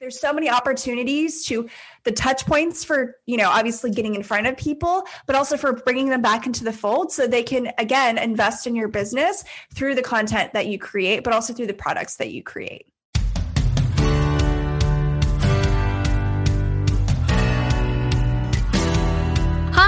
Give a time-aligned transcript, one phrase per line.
[0.00, 1.68] there's so many opportunities to
[2.04, 5.72] the touch points for you know obviously getting in front of people but also for
[5.72, 9.44] bringing them back into the fold so they can again invest in your business
[9.74, 12.86] through the content that you create but also through the products that you create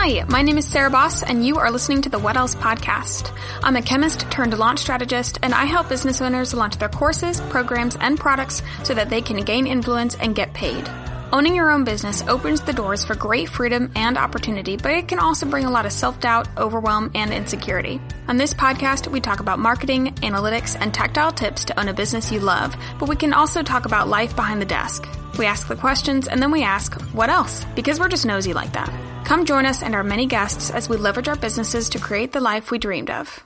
[0.05, 3.31] Hi, my name is Sarah Boss, and you are listening to the What Else podcast.
[3.63, 7.95] I'm a chemist turned launch strategist, and I help business owners launch their courses, programs,
[7.95, 10.91] and products so that they can gain influence and get paid.
[11.33, 15.21] Owning your own business opens the doors for great freedom and opportunity, but it can
[15.21, 18.01] also bring a lot of self doubt, overwhelm, and insecurity.
[18.27, 22.33] On this podcast, we talk about marketing, analytics, and tactile tips to own a business
[22.33, 25.07] you love, but we can also talk about life behind the desk.
[25.39, 27.65] We ask the questions and then we ask, what else?
[27.77, 28.93] Because we're just nosy like that.
[29.25, 32.41] Come join us and our many guests as we leverage our businesses to create the
[32.41, 33.43] life we dreamed of.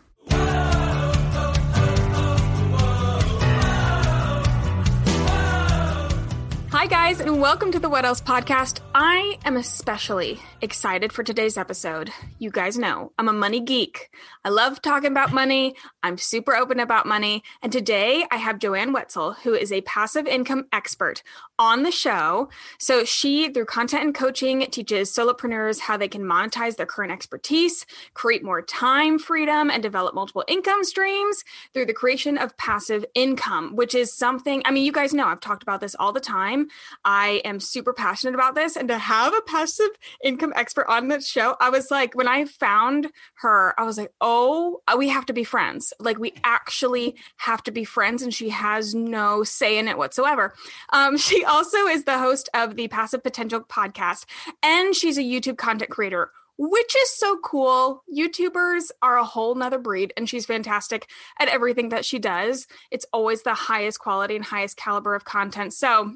[6.87, 8.79] Hi, guys, and welcome to the What Else podcast.
[8.95, 12.13] I am especially excited for today's episode.
[12.39, 14.09] You guys know I'm a money geek.
[14.45, 15.75] I love talking about money.
[16.05, 17.43] I'm super open about money.
[17.61, 21.25] And today I have Joanne Wetzel, who is a passive income expert
[21.59, 22.51] on the show.
[22.79, 27.85] So she, through content and coaching, teaches solopreneurs how they can monetize their current expertise,
[28.15, 31.43] create more time freedom, and develop multiple income streams
[31.75, 35.41] through the creation of passive income, which is something, I mean, you guys know I've
[35.41, 36.69] talked about this all the time.
[37.05, 38.77] I am super passionate about this.
[38.77, 39.91] And to have a passive
[40.23, 44.13] income expert on the show, I was like, when I found her, I was like,
[44.21, 45.93] oh, we have to be friends.
[46.01, 48.23] Like, we actually have to be friends.
[48.23, 50.55] And she has no say in it whatsoever.
[50.93, 54.25] Um, she also is the host of the Passive Potential podcast,
[54.63, 58.03] and she's a YouTube content creator which is so cool.
[58.13, 62.67] YouTubers are a whole nother breed, and she's fantastic at everything that she does.
[62.91, 65.75] It's always the highest quality and highest caliber of content.
[65.75, 66.15] So,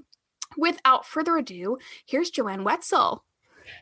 [0.57, 3.25] without further ado, here's Joanne Wetzel.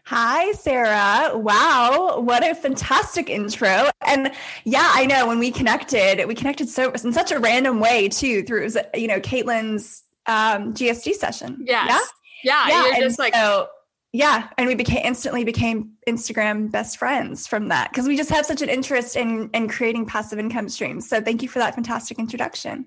[0.06, 1.36] Hi, Sarah.
[1.36, 3.90] Wow, what a fantastic intro.
[4.06, 4.32] And
[4.64, 8.42] yeah, I know when we connected, we connected so in such a random way too
[8.42, 11.64] through you know Caitlin's um, GSD session.
[11.66, 12.12] Yes.
[12.44, 12.66] Yeah.
[12.68, 12.68] Yeah.
[12.68, 12.96] yeah.
[12.98, 13.68] You're just like so,
[14.12, 18.46] yeah, and we became instantly became Instagram best friends from that because we just have
[18.46, 21.08] such an interest in in creating passive income streams.
[21.08, 22.86] So thank you for that fantastic introduction.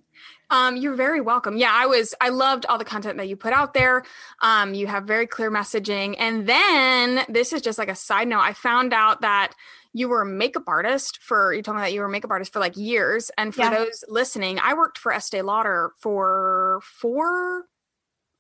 [0.52, 1.58] Um, you're very welcome.
[1.58, 2.14] Yeah, I was.
[2.22, 4.04] I loved all the content that you put out there.
[4.42, 8.42] Um, you have very clear messaging, and then this is just like a side note.
[8.42, 9.54] I found out that
[9.94, 11.54] you were a makeup artist for.
[11.54, 13.32] You told me that you were a makeup artist for like years.
[13.38, 13.70] And for yeah.
[13.72, 17.66] those listening, I worked for Estee Lauder for four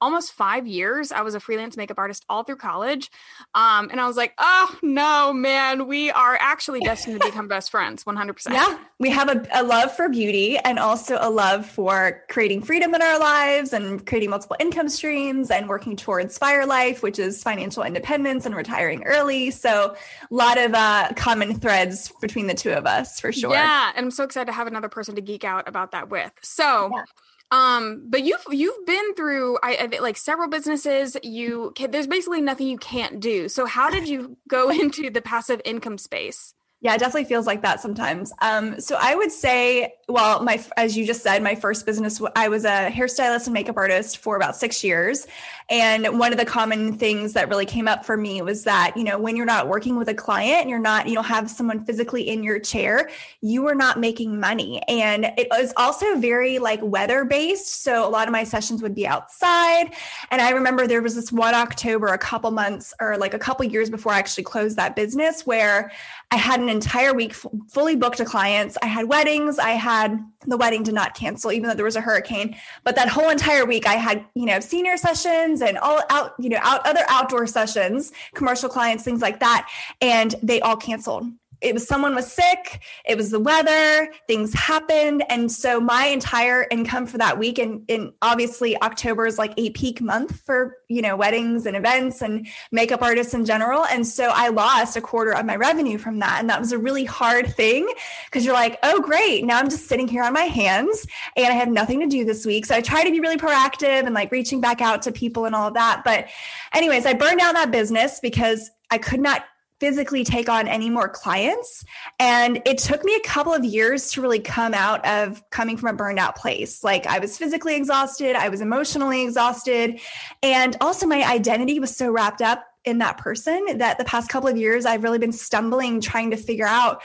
[0.02, 1.12] almost five years.
[1.12, 3.12] I was a freelance makeup artist all through college.
[3.54, 7.70] Um, and I was like, oh, no, man, we are actually destined to become best
[7.70, 8.52] friends 100%.
[8.52, 8.78] Yeah.
[9.00, 13.02] We have a, a, love for beauty and also a love for creating freedom in
[13.02, 17.84] our lives and creating multiple income streams and working towards Fire Life, which is financial
[17.84, 19.52] independence and retiring early.
[19.52, 19.96] So,
[20.30, 23.52] a lot of uh, common threads between the two of us for sure.
[23.52, 23.92] Yeah.
[23.96, 26.32] And I'm so excited to have another person to geek out about that with.
[26.42, 27.04] So, yeah.
[27.52, 31.18] Um, but you've you've been through I, I like several businesses.
[31.22, 33.50] You can, there's basically nothing you can't do.
[33.50, 36.54] So how did you go into the passive income space?
[36.82, 38.34] Yeah, it definitely feels like that sometimes.
[38.42, 42.50] Um, so I would say, well, my as you just said, my first business, I
[42.50, 45.28] was a hairstylist and makeup artist for about six years,
[45.70, 49.04] and one of the common things that really came up for me was that you
[49.04, 52.28] know when you're not working with a client, you're not you don't have someone physically
[52.28, 53.10] in your chair,
[53.42, 57.84] you are not making money, and it was also very like weather based.
[57.84, 59.94] So a lot of my sessions would be outside,
[60.32, 63.66] and I remember there was this one October, a couple months or like a couple
[63.66, 65.92] years before I actually closed that business, where
[66.32, 68.78] I had an entire week f- fully booked to clients.
[68.82, 69.60] I had weddings.
[69.60, 70.01] I had
[70.46, 72.56] the wedding did not cancel, even though there was a hurricane.
[72.84, 76.50] But that whole entire week, I had you know senior sessions and all out you
[76.50, 79.70] know out other outdoor sessions, commercial clients, things like that,
[80.02, 81.26] and they all canceled
[81.62, 86.68] it was someone was sick it was the weather things happened and so my entire
[86.72, 91.02] income for that week and, and obviously october is like a peak month for you
[91.02, 95.32] know weddings and events and makeup artists in general and so i lost a quarter
[95.32, 97.88] of my revenue from that and that was a really hard thing
[98.26, 101.06] because you're like oh great now i'm just sitting here on my hands
[101.38, 102.66] and i have nothing to do this week.
[102.66, 105.56] So i try to be really proactive and like reaching back out to people and
[105.56, 106.28] all of that but
[106.74, 109.46] anyways i burned down that business because I could not
[109.82, 111.84] physically take on any more clients.
[112.20, 115.90] And it took me a couple of years to really come out of coming from
[115.90, 116.84] a burned out place.
[116.84, 120.00] Like I was physically exhausted, I was emotionally exhausted.
[120.44, 124.50] And also, my identity was so wrapped up in that person that the past couple
[124.50, 127.02] of years, I've really been stumbling trying to figure out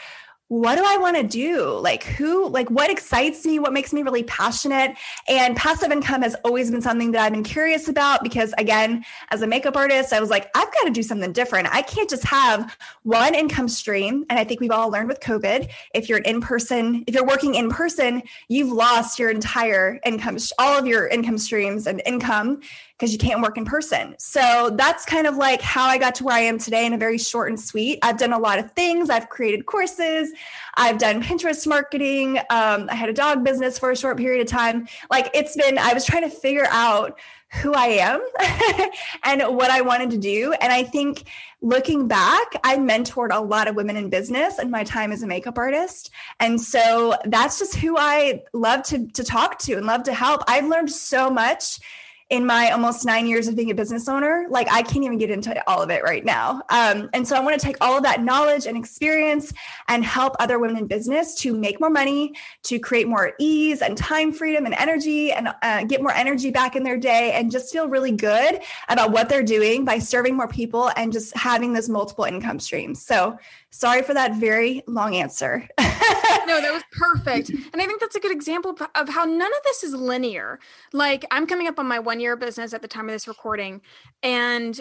[0.48, 1.76] what do I want to do?
[1.78, 3.58] Like, who, like, what excites me?
[3.58, 4.96] What makes me really passionate?
[5.26, 9.43] And passive income has always been something that I've been curious about because, again, as
[9.43, 11.69] a makeup artist, I was like, I've got to do something different.
[11.75, 14.25] I can't just have one income stream.
[14.31, 17.26] And I think we've all learned with COVID if you're an in person, if you're
[17.26, 22.60] working in person, you've lost your entire income, all of your income streams and income
[22.99, 24.14] because you can't work in person.
[24.19, 26.99] So that's kind of like how I got to where I am today in a
[26.99, 27.99] very short and sweet.
[28.02, 29.10] I've done a lot of things.
[29.10, 30.32] I've created courses.
[30.75, 32.38] I've done Pinterest marketing.
[32.50, 34.88] Um, I had a dog business for a short period of time.
[35.11, 37.19] Like it's been, I was trying to figure out
[37.62, 38.21] who I am
[39.25, 40.53] and what I wanted to do.
[40.61, 41.25] And I think
[41.62, 45.27] looking back, I mentored a lot of women in business in my time as a
[45.27, 46.11] makeup artist.
[46.41, 50.43] And so that's just who I love to, to talk to and love to help.
[50.49, 51.79] I've learned so much
[52.28, 55.31] in my almost nine years of being a business owner, like I can't even get
[55.31, 56.62] into all of it right now.
[56.70, 59.52] Um, and so I want to take all of that knowledge and experience
[59.87, 62.34] and help other women in business to make more money,
[62.64, 66.75] to create more ease and time freedom and energy and uh, get more energy back
[66.75, 70.49] in their day and just feel really good about what they're doing by serving more
[70.49, 73.00] people and just having those multiple income streams.
[73.00, 73.38] So
[73.70, 75.69] sorry for that very long answer.
[76.46, 77.50] no, that was perfect.
[77.72, 80.58] And I think that's a good example of how none of this is linear.
[80.92, 83.82] Like I'm coming up on my one year business at the time of this recording,
[84.22, 84.80] and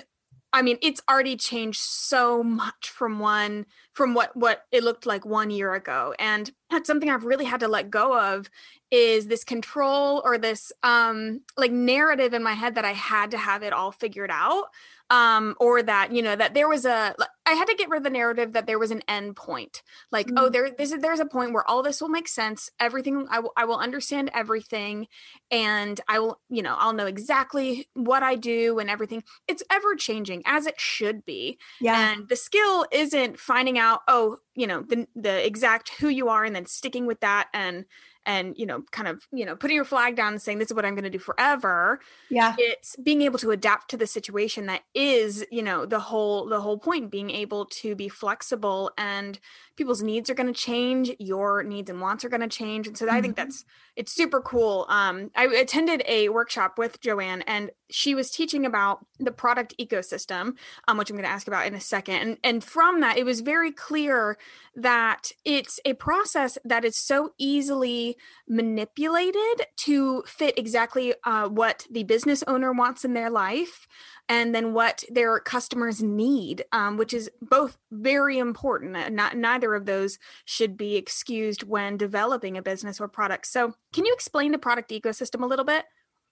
[0.54, 5.26] I mean, it's already changed so much from one from what what it looked like
[5.26, 6.16] one year ago.
[6.18, 8.50] And that's something I've really had to let go of
[8.90, 13.38] is this control or this um like narrative in my head that I had to
[13.38, 14.66] have it all figured out
[15.10, 17.16] um or that you know that there was a
[17.46, 19.84] i had to get rid of the narrative that there was an end point.
[20.12, 20.38] Like mm-hmm.
[20.38, 22.70] oh there this is there's a point where all this will make sense.
[22.80, 25.08] Everything I will I will understand everything
[25.52, 29.24] and i will you know i'll know exactly what i do and everything.
[29.48, 32.12] It's ever changing as it should be yeah.
[32.12, 36.44] and the skill isn't finding out oh you know the the exact who you are
[36.44, 37.86] and then sticking with that and
[38.26, 40.74] and you know kind of you know putting your flag down and saying this is
[40.74, 42.00] what i'm going to do forever
[42.30, 46.48] yeah it's being able to adapt to the situation that is you know the whole
[46.48, 49.40] the whole point being able to be flexible and
[49.76, 52.98] people's needs are going to change your needs and wants are going to change and
[52.98, 53.16] so mm-hmm.
[53.16, 53.46] i think mm-hmm.
[53.46, 58.66] that's it's super cool um, i attended a workshop with joanne and she was teaching
[58.66, 60.56] about the product ecosystem
[60.88, 63.26] um, which i'm going to ask about in a second and, and from that it
[63.26, 64.38] was very clear
[64.76, 68.15] that it's a process that is so easily
[68.48, 73.88] manipulated to fit exactly uh, what the business owner wants in their life
[74.28, 78.96] and then what their customers need, um, which is both very important.
[78.96, 83.48] Uh, not neither of those should be excused when developing a business or product.
[83.48, 85.86] So, can you explain the product ecosystem a little bit?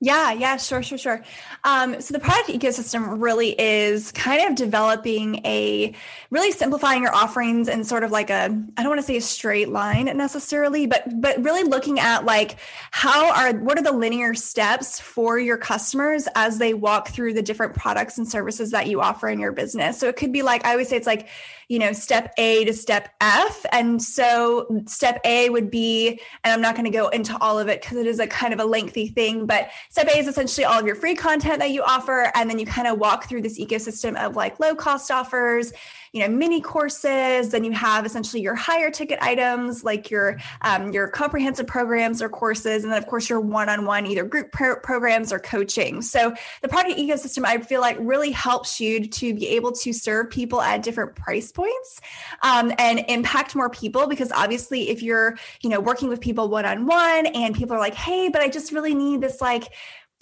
[0.04, 1.24] Yeah, yeah, sure, sure, sure.
[1.64, 5.94] Um, so the product ecosystem really is kind of developing a
[6.30, 9.22] really simplifying your offerings and sort of like a I don't want to say a
[9.22, 12.58] straight line necessarily, but but really looking at like
[12.92, 17.42] how are what are the linear steps for your customers as they walk through the
[17.42, 19.98] different products and services that you offer in your business.
[19.98, 21.30] So it could be like I always say it's like
[21.70, 23.66] you know, step A to step F.
[23.72, 27.68] And so step A would be, and I'm not going to go into all of
[27.68, 30.66] it because it is a kind of a lengthy thing, but step A is essentially
[30.66, 32.32] all of your free content that you offer.
[32.34, 35.72] And then you kind of walk through this ecosystem of like low cost offers
[36.14, 40.92] you know mini courses then you have essentially your higher ticket items like your um,
[40.94, 45.34] your comprehensive programs or courses and then of course your one-on-one either group pro- programs
[45.34, 46.02] or coaching.
[46.02, 50.30] So the product ecosystem i feel like really helps you to be able to serve
[50.30, 52.00] people at different price points
[52.44, 57.26] um, and impact more people because obviously if you're you know working with people one-on-one
[57.26, 59.74] and people are like hey but i just really need this like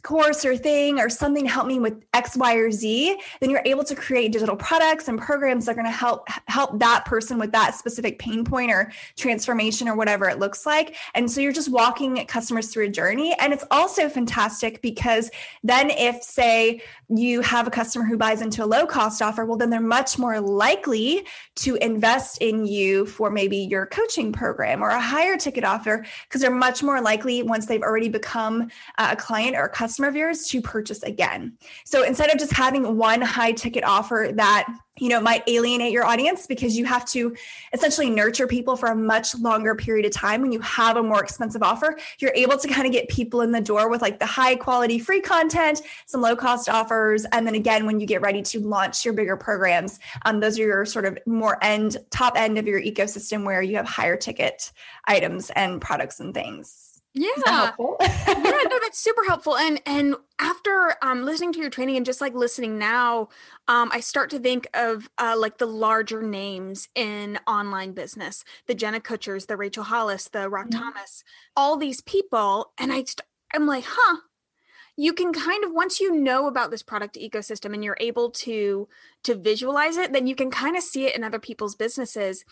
[0.04, 3.62] course or thing or something to help me with X, Y, or Z, then you're
[3.66, 7.38] able to create digital products and programs that are going to help help that person
[7.38, 10.96] with that specific pain point or transformation or whatever it looks like.
[11.14, 13.36] And so you're just walking customers through a journey.
[13.40, 15.30] And it's also fantastic because
[15.64, 19.58] then if say you have a customer who buys into a low cost offer, well,
[19.58, 21.26] then they're much more likely
[21.58, 26.42] to invest in you for maybe your coaching program or a higher ticket offer because
[26.42, 30.08] they're much more likely once they've already become uh, a client or a customer customer
[30.08, 31.58] of yours to purchase again.
[31.84, 36.06] So instead of just having one high ticket offer that you know might alienate your
[36.06, 37.36] audience because you have to
[37.74, 41.24] essentially nurture people for a much longer period of time when you have a more
[41.24, 44.26] expensive offer you're able to kind of get people in the door with like the
[44.26, 48.42] high quality free content some low cost offers and then again when you get ready
[48.42, 52.58] to launch your bigger programs um, those are your sort of more end top end
[52.58, 54.74] of your ecosystem where you have higher ticket
[55.06, 57.28] items and products and things Yeah.
[57.38, 57.98] yeah, no,
[58.82, 59.58] that's super helpful.
[59.58, 63.30] And and after um listening to your training and just like listening now,
[63.68, 68.76] um, I start to think of uh like the larger names in online business, the
[68.76, 70.80] Jenna Kutchers, the Rachel Hollis, the Rock mm-hmm.
[70.80, 71.24] Thomas,
[71.56, 72.72] all these people.
[72.78, 73.22] And I st-
[73.54, 74.18] I'm like, huh,
[74.98, 78.88] you can kind of once you know about this product ecosystem and you're able to
[79.24, 82.44] to visualize it then you can kind of see it in other people's businesses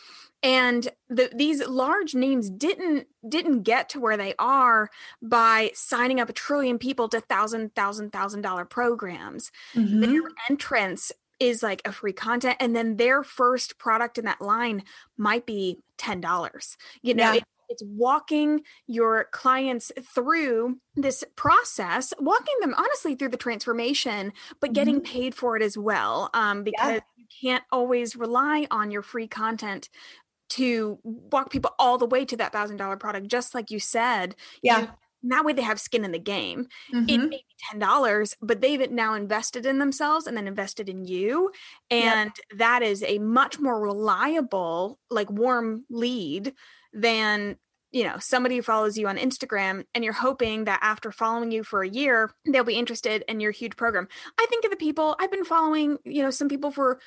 [0.42, 4.90] and the, these large names didn't didn't get to where they are
[5.22, 10.02] by signing up a trillion people to thousand thousand thousand dollar programs mm-hmm.
[10.02, 14.84] their entrance is like a free content and then their first product in that line
[15.18, 17.36] might be $10 you know yeah.
[17.36, 24.74] it, it's walking your clients through this process walking them honestly through the transformation but
[24.74, 25.14] getting mm-hmm.
[25.14, 27.00] paid for it as well um, because yeah.
[27.16, 29.90] you can't always rely on your free content
[30.50, 34.36] to walk people all the way to that thousand dollar product just like you said
[34.62, 34.88] yeah you,
[35.24, 37.10] that way they have skin in the game mm-hmm.
[37.10, 41.06] it may be ten dollars but they've now invested in themselves and then invested in
[41.06, 41.52] you
[41.92, 42.58] and yep.
[42.58, 46.54] that is a much more reliable like warm lead
[46.94, 47.58] than
[47.92, 51.64] you know somebody who follows you on instagram and you're hoping that after following you
[51.64, 54.08] for a year they'll be interested in your huge program.
[54.38, 57.00] I think of the people i've been following you know some people for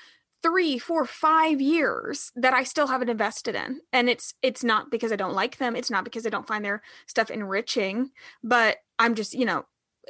[0.43, 3.81] three four five years that i still haven't invested in.
[3.93, 6.65] And it's it's not because i don't like them it's not because i don't find
[6.65, 8.11] their stuff enriching
[8.43, 9.65] but i'm just you know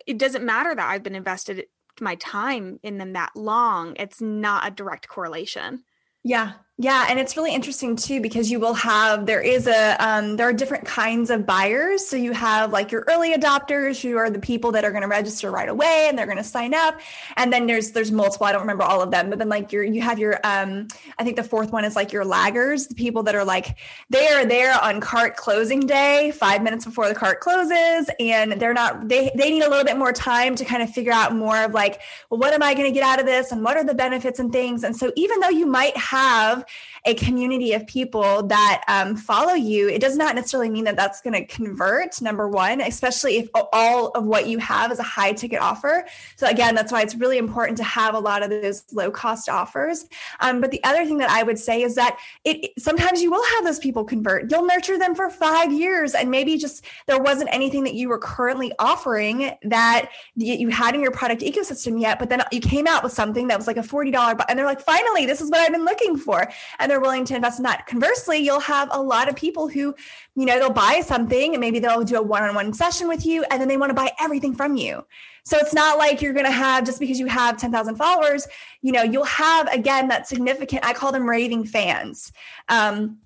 [0.06, 1.66] it doesn't matter that i've been invested
[2.00, 3.94] my time in them that long.
[3.96, 5.84] It's not a direct correlation.
[6.24, 6.52] Yeah
[6.82, 10.48] yeah, and it's really interesting too because you will have there is a um, there
[10.48, 12.04] are different kinds of buyers.
[12.04, 15.08] So you have like your early adopters who are the people that are going to
[15.08, 16.98] register right away and they're going to sign up,
[17.36, 18.48] and then there's there's multiple.
[18.48, 20.88] I don't remember all of them, but then like your you have your um
[21.20, 23.76] I think the fourth one is like your laggers, the people that are like
[24.10, 28.74] they are there on cart closing day, five minutes before the cart closes, and they're
[28.74, 31.62] not they they need a little bit more time to kind of figure out more
[31.62, 33.84] of like well what am I going to get out of this and what are
[33.84, 36.64] the benefits and things, and so even though you might have
[37.04, 41.20] a community of people that um, follow you, it does not necessarily mean that that's
[41.20, 45.32] going to convert, number one, especially if all of what you have is a high
[45.32, 46.06] ticket offer.
[46.36, 49.48] So, again, that's why it's really important to have a lot of those low cost
[49.48, 50.06] offers.
[50.38, 53.44] Um, but the other thing that I would say is that it sometimes you will
[53.56, 54.50] have those people convert.
[54.50, 58.18] You'll nurture them for five years, and maybe just there wasn't anything that you were
[58.18, 63.02] currently offering that you had in your product ecosystem yet, but then you came out
[63.02, 65.72] with something that was like a $40, and they're like, finally, this is what I've
[65.72, 66.48] been looking for.
[66.78, 67.86] And they're willing to invest in that.
[67.86, 69.94] Conversely, you'll have a lot of people who,
[70.34, 73.26] you know, they'll buy something and maybe they'll do a one on one session with
[73.26, 75.04] you and then they want to buy everything from you.
[75.44, 78.46] So it's not like you're going to have just because you have 10,000 followers,
[78.80, 82.32] you know, you'll have again that significant, I call them raving fans.
[82.68, 83.18] Um,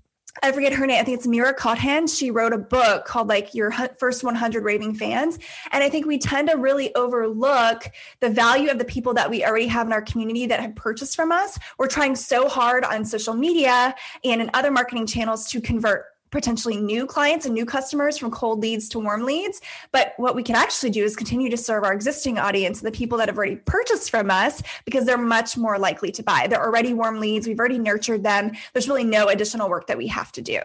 [0.43, 1.00] I forget her name.
[1.00, 2.09] I think it's Mira Kothan.
[2.09, 5.38] She wrote a book called like Your First 100 Raving Fans.
[5.73, 7.90] And I think we tend to really overlook
[8.21, 11.16] the value of the people that we already have in our community that have purchased
[11.16, 11.59] from us.
[11.78, 16.76] We're trying so hard on social media and in other marketing channels to convert potentially
[16.76, 19.62] new clients and new customers from cold leads to warm leads.
[19.90, 23.16] But what we can actually do is continue to serve our existing audience, the people
[23.19, 26.47] that have already purchased from us, because they're much more likely to buy.
[26.47, 27.47] They're already warm leads.
[27.47, 28.52] We've already nurtured them.
[28.75, 30.61] There's really no additional work that we have to do.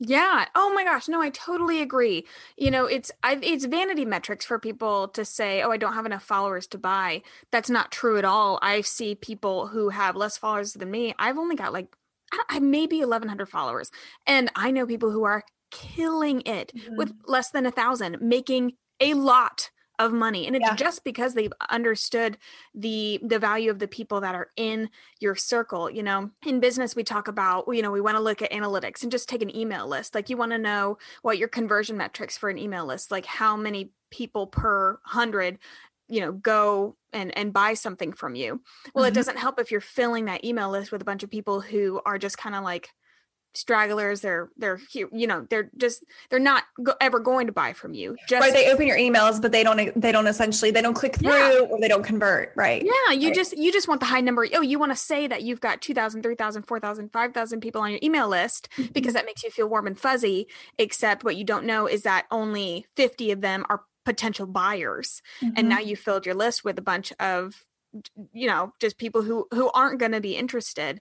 [0.00, 0.46] Yeah.
[0.56, 1.06] Oh my gosh.
[1.06, 2.26] No, I totally agree.
[2.56, 6.06] You know, it's I've, it's vanity metrics for people to say, "Oh, I don't have
[6.06, 8.58] enough followers to buy." That's not true at all.
[8.60, 11.14] I see people who have less followers than me.
[11.18, 11.86] I've only got like
[12.48, 13.90] I maybe 1100 followers.
[14.26, 16.96] And I know people who are killing it mm-hmm.
[16.96, 20.74] with less than a thousand, making a lot of money and it's yeah.
[20.74, 22.36] just because they've understood
[22.74, 26.96] the the value of the people that are in your circle you know in business
[26.96, 29.54] we talk about you know we want to look at analytics and just take an
[29.56, 33.12] email list like you want to know what your conversion metrics for an email list
[33.12, 35.58] like how many people per hundred
[36.08, 38.60] you know go and and buy something from you
[38.94, 39.12] well mm-hmm.
[39.12, 42.00] it doesn't help if you're filling that email list with a bunch of people who
[42.04, 42.90] are just kind of like
[43.54, 47.94] stragglers they're they're you know they're just they're not go- ever going to buy from
[47.94, 50.94] you just right they open your emails but they don't they don't essentially they don't
[50.94, 51.60] click through yeah.
[51.70, 53.34] or they don't convert right yeah you right.
[53.34, 55.80] just you just want the high number oh you want to say that you've got
[55.80, 58.92] 2000 3000 4000 5000 people on your email list mm-hmm.
[58.92, 62.26] because that makes you feel warm and fuzzy except what you don't know is that
[62.32, 65.54] only 50 of them are potential buyers mm-hmm.
[65.56, 67.64] and now you filled your list with a bunch of
[68.32, 71.00] you know just people who who aren't going to be interested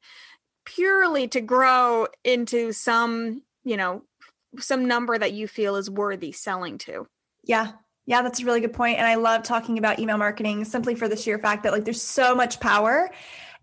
[0.65, 4.03] purely to grow into some you know
[4.59, 7.07] some number that you feel is worthy selling to
[7.43, 7.71] yeah
[8.05, 8.97] Yeah, that's a really good point.
[8.97, 12.01] And I love talking about email marketing simply for the sheer fact that like there's
[12.01, 13.09] so much power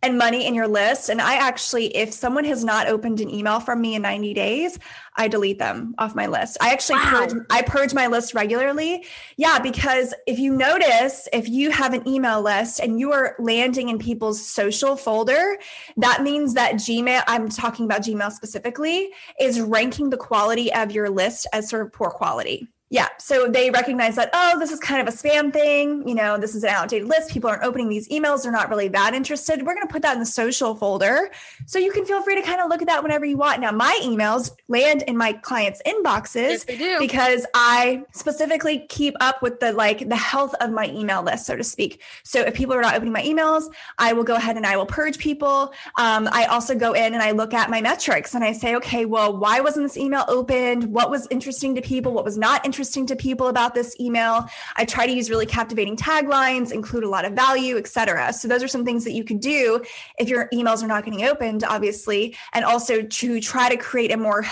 [0.02, 1.08] and money in your list.
[1.08, 4.78] And I actually, if someone has not opened an email from me in 90 days,
[5.16, 6.56] I delete them off my list.
[6.60, 7.26] I actually wow.
[7.26, 9.04] purge, I purge my list regularly.
[9.36, 13.90] Yeah, because if you notice, if you have an email list and you are landing
[13.90, 15.58] in people's social folder,
[15.98, 21.10] that means that Gmail, I'm talking about Gmail specifically, is ranking the quality of your
[21.10, 22.68] list as sort of poor quality.
[22.92, 23.06] Yeah.
[23.18, 26.08] So they recognize that, oh, this is kind of a spam thing.
[26.08, 27.30] You know, this is an outdated list.
[27.30, 28.42] People aren't opening these emails.
[28.42, 29.64] They're not really that interested.
[29.64, 31.30] We're going to put that in the social folder.
[31.66, 33.60] So you can feel free to kind of look at that whenever you want.
[33.60, 39.60] Now, my emails land in my clients' inboxes yes, because I specifically keep up with
[39.60, 42.02] the like the health of my email list, so to speak.
[42.24, 44.86] So if people are not opening my emails, I will go ahead and I will
[44.86, 45.72] purge people.
[45.96, 49.04] Um, I also go in and I look at my metrics and I say, okay,
[49.04, 50.92] well, why wasn't this email opened?
[50.92, 52.12] What was interesting to people?
[52.12, 52.79] What was not interesting?
[52.80, 54.48] Interesting to people about this email.
[54.74, 58.32] I try to use really captivating taglines, include a lot of value, etc.
[58.32, 59.84] So those are some things that you could do
[60.18, 64.16] if your emails are not getting opened, obviously, and also to try to create a
[64.16, 64.46] more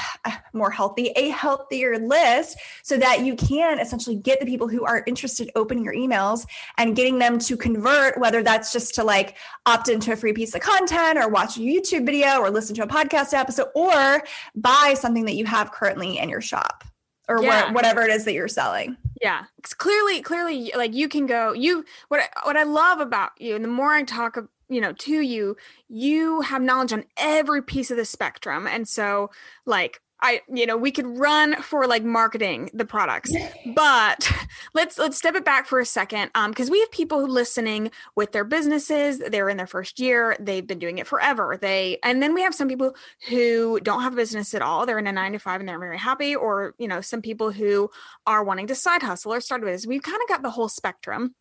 [0.52, 5.02] more healthy, a healthier list so that you can essentially get the people who are
[5.06, 9.88] interested opening your emails and getting them to convert, whether that's just to like opt
[9.88, 12.86] into a free piece of content or watch a YouTube video or listen to a
[12.86, 14.22] podcast episode or
[14.54, 16.84] buy something that you have currently in your shop
[17.28, 17.66] or yeah.
[17.66, 18.96] what, whatever it is that you're selling.
[19.20, 21.52] Yeah, it's clearly, clearly, like you can go.
[21.52, 25.20] You what what I love about you, and the more I talk, you know, to
[25.20, 25.56] you,
[25.88, 29.30] you have knowledge on every piece of the spectrum, and so
[29.66, 33.32] like I you know we could run for like marketing the products.
[33.74, 34.30] But
[34.74, 38.32] let's let's step it back for a second um because we have people listening with
[38.32, 41.58] their businesses they're in their first year they've been doing it forever.
[41.60, 42.96] They and then we have some people
[43.28, 45.78] who don't have a business at all they're in a 9 to 5 and they're
[45.78, 47.90] very happy or you know some people who
[48.26, 49.86] are wanting to side hustle or start a business.
[49.86, 51.34] We've kind of got the whole spectrum.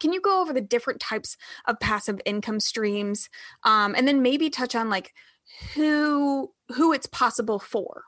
[0.00, 3.28] Can you go over the different types of passive income streams
[3.62, 5.14] um, and then maybe touch on like
[5.74, 8.04] who who it's possible for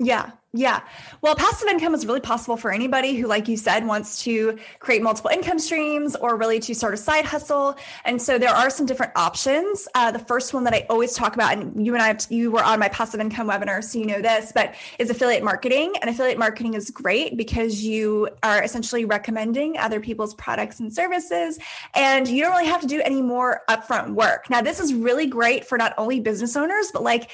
[0.00, 0.80] yeah, yeah.
[1.22, 5.02] Well, passive income is really possible for anybody who, like you said, wants to create
[5.02, 7.76] multiple income streams or really to start a side hustle.
[8.04, 9.86] And so there are some different options.
[9.94, 12.62] Uh, the first one that I always talk about, and you and I, you were
[12.62, 15.94] on my passive income webinar, so you know this, but is affiliate marketing.
[16.00, 21.60] And affiliate marketing is great because you are essentially recommending other people's products and services,
[21.94, 24.50] and you don't really have to do any more upfront work.
[24.50, 27.30] Now, this is really great for not only business owners, but like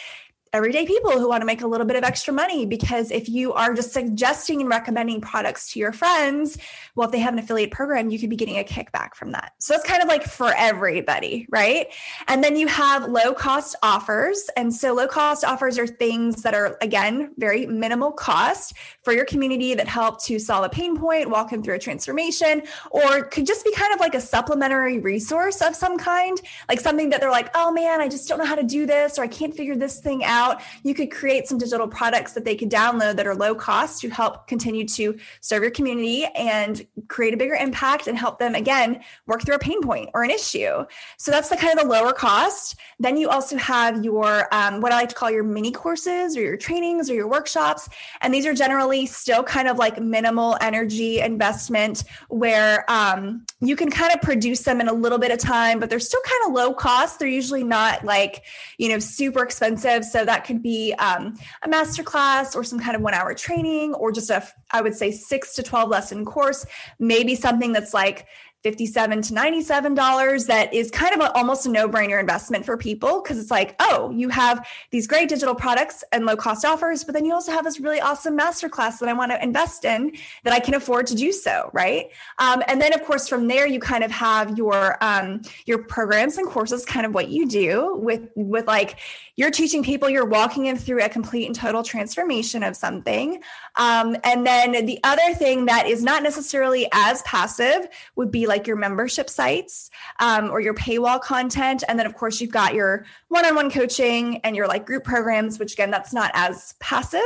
[0.52, 3.52] everyday people who want to make a little bit of extra money because if you
[3.52, 6.58] are just suggesting and recommending products to your friends
[6.96, 9.52] well if they have an affiliate program you could be getting a kickback from that.
[9.58, 11.86] So it's kind of like for everybody right?
[12.26, 16.52] And then you have low cost offers and so low cost offers are things that
[16.52, 21.30] are again very minimal cost for your community that help to solve a pain point
[21.30, 25.62] walk them through a transformation or could just be kind of like a supplementary resource
[25.62, 28.56] of some kind like something that they're like oh man i just don't know how
[28.56, 31.58] to do this or i can't figure this thing out out, you could create some
[31.58, 35.62] digital products that they could download that are low cost to help continue to serve
[35.62, 39.82] your community and create a bigger impact and help them again work through a pain
[39.82, 40.84] point or an issue.
[41.18, 42.76] So that's the kind of the lower cost.
[42.98, 46.40] Then you also have your um, what I like to call your mini courses or
[46.40, 47.88] your trainings or your workshops,
[48.20, 53.90] and these are generally still kind of like minimal energy investment where um, you can
[53.90, 56.54] kind of produce them in a little bit of time, but they're still kind of
[56.54, 57.18] low cost.
[57.18, 58.44] They're usually not like
[58.78, 60.04] you know super expensive.
[60.04, 63.94] So that could be um, a master class or some kind of one hour training
[63.94, 66.64] or just a, I would say, six to 12 lesson course,
[67.00, 68.28] maybe something that's like
[68.62, 73.22] 57 to 97 dollars that is kind of a, almost a no-brainer investment for people
[73.22, 77.14] because it's like oh you have these great digital products and low cost offers but
[77.14, 80.12] then you also have this really awesome masterclass that i want to invest in
[80.44, 82.10] that i can afford to do so right?
[82.38, 86.36] Um, and then of course from there you kind of have your um, your programs
[86.38, 88.98] and courses kind of what you do with with like
[89.36, 93.42] you're teaching people you're walking them through a complete and total transformation of something.
[93.76, 98.66] Um, and then the other thing that is not necessarily as passive would be like
[98.66, 101.82] your membership sites um, or your paywall content.
[101.88, 105.04] And then, of course, you've got your one on one coaching and your like group
[105.04, 107.20] programs, which again, that's not as passive.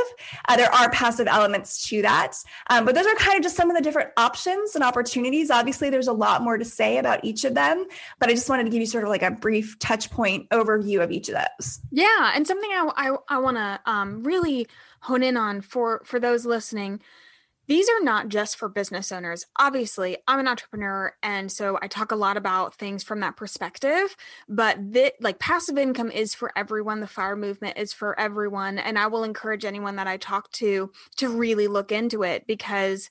[0.47, 2.37] Uh, there are passive elements to that.
[2.69, 5.51] Um, but those are kind of just some of the different options and opportunities.
[5.51, 7.85] Obviously, there's a lot more to say about each of them,
[8.19, 11.03] but I just wanted to give you sort of like a brief touch point overview
[11.03, 11.81] of each of those.
[11.91, 12.31] Yeah.
[12.33, 14.67] And something I, I, I want to um, really
[15.01, 16.99] hone in on for for those listening
[17.67, 19.45] these are not just for business owners.
[19.57, 24.15] Obviously, I'm an entrepreneur and so I talk a lot about things from that perspective,
[24.47, 26.99] but that like passive income is for everyone.
[26.99, 30.91] The fire movement is for everyone and I will encourage anyone that I talk to
[31.17, 33.09] to really look into it because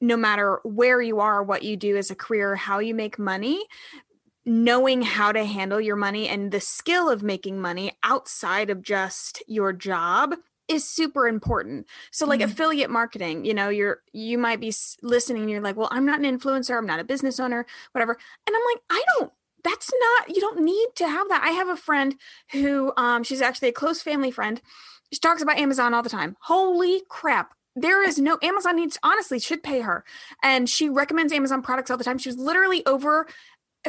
[0.00, 3.64] no matter where you are, what you do as a career, how you make money,
[4.44, 9.42] knowing how to handle your money and the skill of making money outside of just
[9.46, 10.34] your job
[10.68, 11.86] is super important.
[12.10, 12.50] So like mm-hmm.
[12.50, 14.72] affiliate marketing, you know, you're you might be
[15.02, 18.16] listening and you're like, "Well, I'm not an influencer, I'm not a business owner, whatever."
[18.46, 21.68] And I'm like, "I don't that's not you don't need to have that." I have
[21.68, 22.16] a friend
[22.52, 24.60] who um she's actually a close family friend.
[25.12, 26.36] She talks about Amazon all the time.
[26.40, 27.54] Holy crap.
[27.76, 30.04] There is no Amazon needs honestly should pay her.
[30.42, 32.18] And she recommends Amazon products all the time.
[32.18, 33.26] She was literally over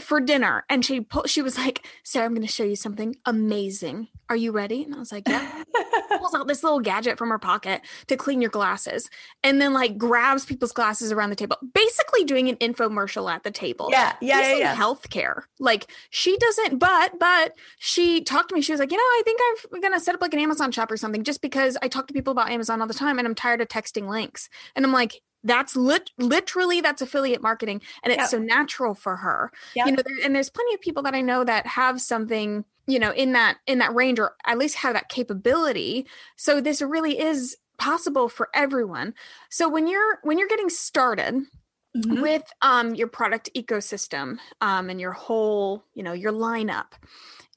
[0.02, 3.16] for dinner and she pulled she was like sarah i'm going to show you something
[3.26, 4.08] amazing.
[4.28, 4.84] Are you ready?
[4.84, 5.64] And i was like yeah.
[6.18, 9.10] Pulls out this little gadget from her pocket to clean your glasses
[9.44, 13.52] and then like grabs people's glasses around the table basically doing an infomercial at the
[13.52, 13.90] table.
[13.92, 14.76] Yeah yeah yeah, yeah.
[14.76, 15.44] healthcare.
[15.60, 19.22] Like she doesn't but but she talked to me she was like you know i
[19.24, 19.40] think
[19.74, 22.08] i'm going to set up like an amazon shop or something just because i talk
[22.08, 24.50] to people about amazon all the time and i'm tired of texting links.
[24.76, 28.30] And i'm like that's lit- literally that's affiliate marketing and it's yep.
[28.30, 29.86] so natural for her yep.
[29.86, 33.00] you know there, and there's plenty of people that i know that have something you
[33.00, 36.06] know in that in that range or at least have that capability
[36.36, 39.14] so this really is possible for everyone
[39.50, 41.36] so when you're when you're getting started
[41.96, 42.22] mm-hmm.
[42.22, 46.94] with um your product ecosystem um and your whole you know your lineup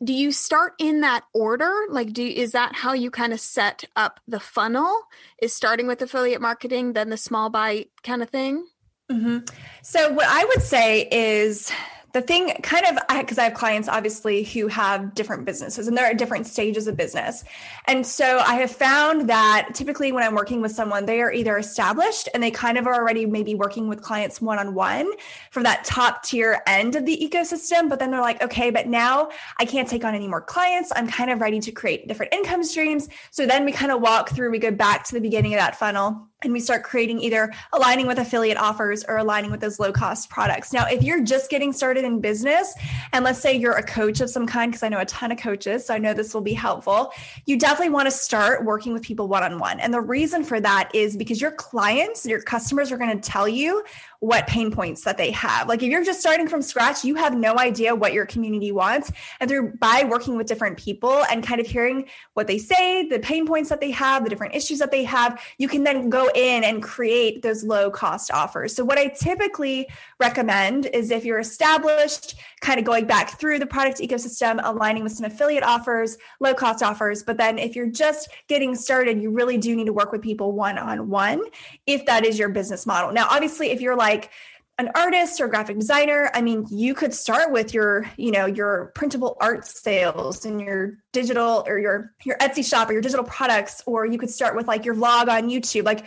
[0.02, 3.84] do you start in that order like do is that how you kind of set
[3.96, 5.02] up the funnel
[5.42, 8.66] is starting with affiliate marketing then the small bite kind of thing
[9.10, 9.38] mm-hmm.
[9.82, 11.72] so what i would say is
[12.18, 16.06] the thing kind of because I, have clients obviously who have different businesses and they're
[16.06, 17.44] at different stages of business.
[17.86, 21.56] And so i have found that typically when i'm working with someone they are either
[21.56, 25.10] established and they kind of are already maybe working with clients one-on-one
[25.50, 29.28] from that top tier end of the ecosystem but then they're like okay but now
[29.58, 30.92] i can't take on any more clients.
[30.96, 33.08] I'm kind of ready to create different income streams.
[33.30, 35.76] So then we kind of walk through we go back to the beginning of that
[35.76, 39.92] funnel and we start creating either aligning with affiliate offers or aligning with those low
[39.92, 40.72] cost products.
[40.72, 42.74] Now, if you're just getting started in business,
[43.12, 45.38] and let's say you're a coach of some kind, because I know a ton of
[45.38, 47.12] coaches, so I know this will be helpful,
[47.46, 49.80] you definitely want to start working with people one on one.
[49.80, 53.48] And the reason for that is because your clients, your customers are going to tell
[53.48, 53.82] you
[54.20, 55.68] what pain points that they have.
[55.68, 59.12] Like if you're just starting from scratch, you have no idea what your community wants.
[59.38, 63.20] And through by working with different people and kind of hearing what they say, the
[63.20, 66.28] pain points that they have, the different issues that they have, you can then go
[66.34, 68.74] in and create those low cost offers.
[68.74, 73.66] So what I typically recommend is if you're established, kind of going back through the
[73.66, 77.22] product ecosystem, aligning with some affiliate offers, low cost offers.
[77.22, 80.52] But then if you're just getting started, you really do need to work with people
[80.52, 81.42] one on one
[81.86, 83.12] if that is your business model.
[83.12, 84.30] Now, obviously, if you're like
[84.78, 88.92] an artist or graphic designer i mean you could start with your you know your
[88.94, 93.82] printable art sales and your digital or your your etsy shop or your digital products
[93.86, 96.06] or you could start with like your vlog on youtube like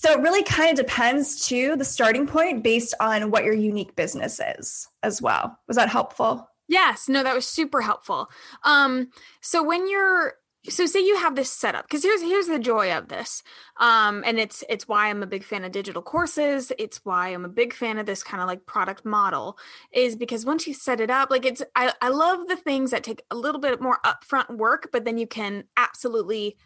[0.00, 3.94] so it really kind of depends to the starting point based on what your unique
[3.96, 5.58] business is as well.
[5.68, 6.48] Was that helpful?
[6.68, 7.06] Yes.
[7.06, 8.30] No that was super helpful.
[8.64, 9.10] Um
[9.42, 10.36] so when you're
[10.70, 13.42] so say you have this setup because here's here's the joy of this.
[13.78, 16.72] Um and it's it's why i'm a big fan of digital courses.
[16.78, 19.58] It's why i'm a big fan of this kind of like product model
[19.92, 23.04] is because once you set it up like it's i, I love the things that
[23.04, 26.56] take a little bit more upfront work but then you can absolutely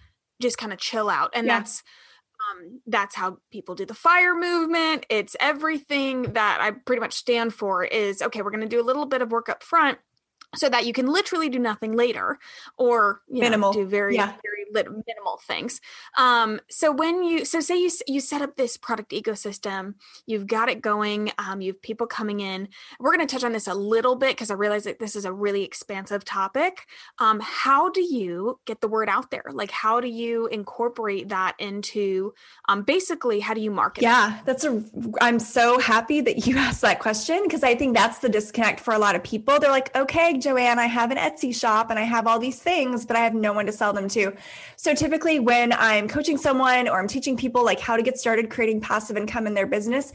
[0.41, 1.31] just kind of chill out.
[1.35, 1.59] And yeah.
[1.59, 1.83] that's
[2.51, 7.53] um, that's how people do the fire movement it's everything that i pretty much stand
[7.53, 9.99] for is okay we're going to do a little bit of work up front
[10.57, 12.39] so that you can literally do nothing later
[12.79, 14.27] or minimal know, do very yeah.
[14.27, 15.81] very minimal things.
[16.17, 19.95] Um, so when you so say you you set up this product ecosystem
[20.27, 22.69] you've got it going um, you have people coming in.
[22.99, 25.25] We're going to touch on this a little bit because i realize that this is
[25.25, 26.87] a really expansive topic.
[27.19, 29.45] Um, how do you get the word out there?
[29.53, 32.35] Like how do you incorporate that into
[32.69, 34.83] um, basically how do you market yeah that's a
[35.21, 38.93] i'm so happy that you asked that question because i think that's the disconnect for
[38.95, 39.59] a lot of people.
[39.59, 43.07] They're like okay Joanne, I have an Etsy shop and I have all these things,
[43.07, 44.35] but I have no one to sell them to.
[44.77, 48.51] So typically when I'm coaching someone or I'm teaching people like how to get started
[48.51, 50.13] creating passive income in their business,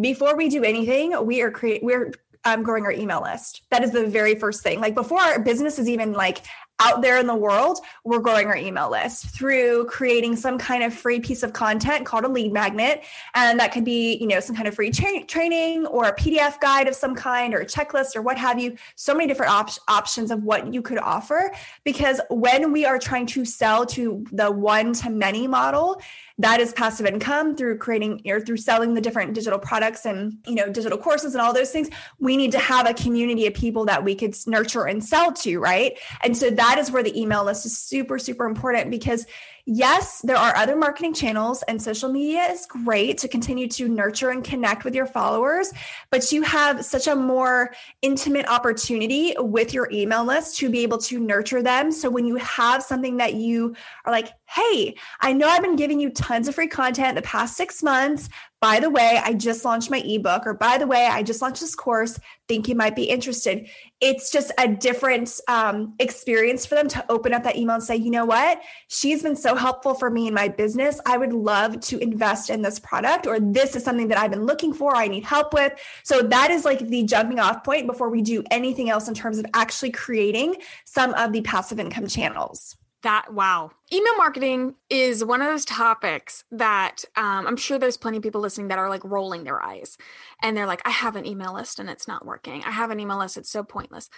[0.00, 2.12] before we do anything, we are create we're
[2.44, 3.62] um, growing our email list.
[3.70, 4.80] That is the very first thing.
[4.80, 6.38] Like before our business is even like
[6.80, 10.94] out there in the world, we're growing our email list through creating some kind of
[10.94, 13.02] free piece of content called a lead magnet.
[13.34, 16.60] And that could be, you know, some kind of free tra- training or a PDF
[16.60, 18.76] guide of some kind or a checklist or what have you.
[18.94, 21.52] So many different op- options of what you could offer.
[21.84, 26.00] Because when we are trying to sell to the one to many model,
[26.38, 30.54] that is passive income through creating or through selling the different digital products and you
[30.54, 31.90] know digital courses and all those things.
[32.18, 35.58] We need to have a community of people that we could nurture and sell to
[35.58, 35.98] right?
[36.22, 39.26] And so that is where the email list is super, super important because
[39.68, 44.30] yes, there are other marketing channels and social media is great to continue to nurture
[44.30, 45.72] and connect with your followers,
[46.10, 50.96] but you have such a more intimate opportunity with your email list to be able
[50.96, 51.92] to nurture them.
[51.92, 53.76] So when you have something that you
[54.06, 57.54] are like, hey, I know I've been giving you tons of free content the past
[57.54, 58.30] six months.
[58.60, 61.60] By the way, I just launched my ebook, or by the way, I just launched
[61.60, 62.18] this course.
[62.48, 63.68] Think you might be interested.
[64.00, 67.94] It's just a different um, experience for them to open up that email and say,
[67.94, 68.60] you know what?
[68.88, 71.00] She's been so helpful for me in my business.
[71.06, 74.46] I would love to invest in this product, or this is something that I've been
[74.46, 75.74] looking for, I need help with.
[76.02, 79.38] So that is like the jumping off point before we do anything else in terms
[79.38, 82.76] of actually creating some of the passive income channels.
[83.02, 83.70] That wow.
[83.92, 88.40] Email marketing is one of those topics that um, I'm sure there's plenty of people
[88.40, 89.96] listening that are like rolling their eyes
[90.42, 92.64] and they're like, I have an email list and it's not working.
[92.64, 94.10] I have an email list, it's so pointless.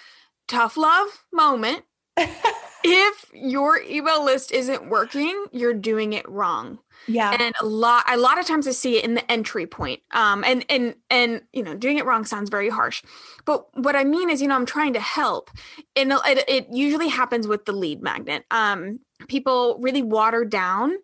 [0.49, 1.85] Tough love moment.
[2.85, 6.79] if your email list isn't working, you're doing it wrong.
[7.07, 7.31] Yeah.
[7.39, 10.01] And a lot a lot of times I see it in the entry point.
[10.13, 13.03] Um and and and you know, doing it wrong sounds very harsh.
[13.45, 15.51] But what I mean is, you know, I'm trying to help.
[15.97, 18.45] And it, it usually happens with the lead magnet.
[18.51, 20.97] Um people really water down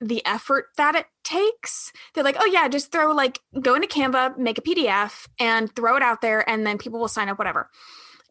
[0.00, 1.92] the effort that it takes.
[2.14, 5.96] They're like, oh yeah, just throw like go into Canva, make a PDF and throw
[5.96, 7.70] it out there and then people will sign up whatever.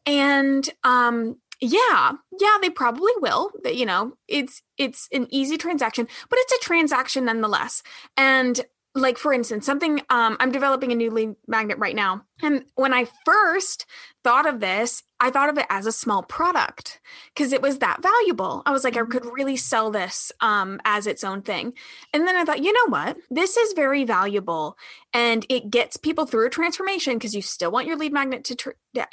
[0.05, 6.39] And um yeah yeah they probably will you know it's it's an easy transaction but
[6.39, 7.83] it's a transaction nonetheless.
[8.15, 8.63] And
[8.95, 12.93] like for instance something um, i'm developing a new lead magnet right now and when
[12.93, 13.85] i first
[14.23, 16.99] thought of this I thought of it as a small product
[17.33, 18.61] because it was that valuable.
[18.65, 19.33] I was like, I could mm-hmm.
[19.33, 21.73] really sell this um, as its own thing.
[22.13, 23.17] And then I thought, you know what?
[23.31, 24.77] This is very valuable
[25.13, 28.55] and it gets people through a transformation because you still want your lead magnet to
[28.55, 28.69] tr-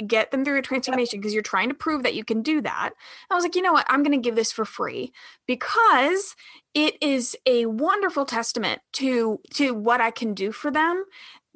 [0.07, 2.91] get them through a transformation because you're trying to prove that you can do that.
[3.31, 3.87] I was like, you know what?
[3.89, 5.13] I'm going to give this for free
[5.47, 6.37] because
[6.75, 11.05] it is a wonderful testament to to what I can do for them.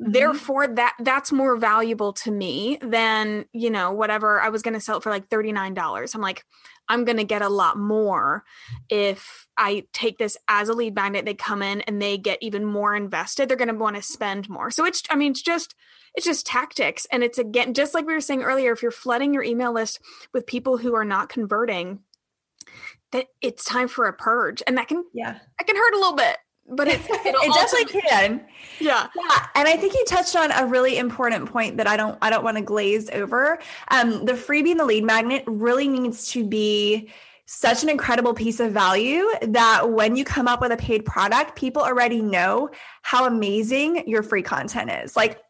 [0.00, 0.12] Mm-hmm.
[0.12, 4.80] therefore that that's more valuable to me than you know whatever i was going to
[4.80, 6.44] sell it for like $39 i'm like
[6.88, 8.44] i'm going to get a lot more
[8.88, 11.24] if i take this as a lead magnet.
[11.24, 13.48] They come in and they get even more invested.
[13.48, 14.70] They're going to want to spend more.
[14.70, 15.74] So it's i mean it's just
[16.14, 17.06] it's just tactics.
[17.10, 20.00] And it's again just like we were saying earlier if you're flooding your email list
[20.32, 22.00] with people who are not converting
[23.12, 24.62] that it's time for a purge.
[24.66, 25.38] And that can yeah.
[25.58, 26.36] that can hurt a little bit
[26.68, 28.44] but it, it definitely can.
[28.80, 29.08] Yeah.
[29.16, 29.46] Yeah.
[29.54, 32.44] And I think you touched on a really important point that I don't I don't
[32.44, 33.58] want to glaze over.
[33.90, 37.10] Um, the freebie and the lead magnet really needs to be
[37.50, 41.56] such an incredible piece of value that when you come up with a paid product,
[41.56, 42.68] people already know
[43.00, 45.16] how amazing your free content is.
[45.16, 45.40] Like